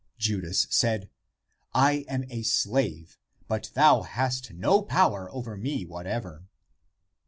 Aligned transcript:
Judas 0.17 0.65
said," 0.71 1.11
I 1.91 2.05
am 2.09 2.23
a 2.31 2.41
slave, 2.41 3.19
but 3.47 3.69
thou 3.75 4.01
hast 4.01 4.49
no 4.51 4.81
power 4.81 5.29
over 5.31 5.55
me 5.55 5.85
whatever." 5.85 6.47